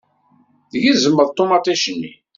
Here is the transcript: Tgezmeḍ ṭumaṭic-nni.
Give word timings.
Tgezmeḍ 0.71 1.27
ṭumaṭic-nni. 1.37 2.11